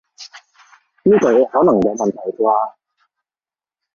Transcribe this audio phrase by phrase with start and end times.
[1.03, 2.75] 呢句可能有問題啩